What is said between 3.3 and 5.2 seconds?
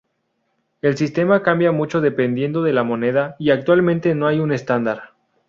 y actualmente no hay un estándar.